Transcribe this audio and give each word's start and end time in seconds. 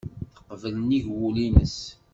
Teqbel 0.49 0.73
nnig 0.77 1.05
wul-nnes. 1.13 1.77